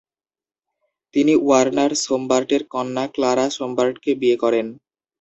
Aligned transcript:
তিনি 1.13 1.33
ওয়ার্নার 1.39 1.91
সোমবার্টের 2.03 2.61
কন্যা 2.73 3.05
ক্লারা 3.13 3.45
সোমবার্টকে 3.57 4.11
বিয়ে 4.21 4.37
করেন। 4.43 4.67